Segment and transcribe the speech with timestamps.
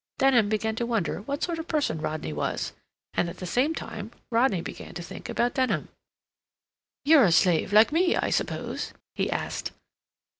[0.17, 2.73] Denham began to wonder what sort of person Rodney was,
[3.13, 5.89] and at the same time Rodney began to think about Denham.
[7.05, 9.73] "You're a slave like me, I suppose?" he asked.